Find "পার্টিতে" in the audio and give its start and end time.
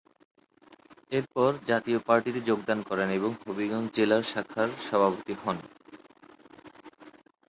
2.07-2.39